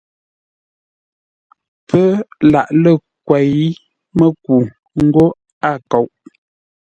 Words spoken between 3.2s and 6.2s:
kwěi-mə́ku ńgó a kóʼ.